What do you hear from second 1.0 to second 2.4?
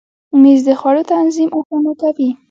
تنظیم اسانه کوي.